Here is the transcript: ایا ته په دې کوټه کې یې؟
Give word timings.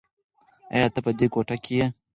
ایا 0.75 0.87
ته 0.93 0.99
په 1.05 1.11
دې 1.17 1.27
کوټه 1.33 1.55
کې 1.63 1.73
یې؟ 1.79 1.85